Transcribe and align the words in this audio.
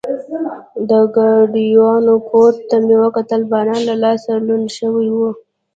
د 0.89 0.91
ګاډیوان 1.15 2.05
کوټ 2.29 2.55
ته 2.69 2.75
مې 2.85 2.95
وکتل، 3.03 3.41
باران 3.51 3.81
له 3.89 3.95
لاسه 4.03 4.31
لوند 4.45 4.67
شوی 4.77 5.07
و. 5.11 5.17